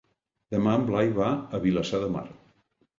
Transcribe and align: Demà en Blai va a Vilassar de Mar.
Demà 0.55 0.73
en 0.79 0.87
Blai 0.89 1.13
va 1.21 1.29
a 1.59 1.63
Vilassar 1.69 2.05
de 2.09 2.13
Mar. 2.19 2.29